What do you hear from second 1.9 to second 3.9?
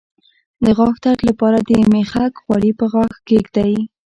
میخک غوړي په غاښ کیږدئ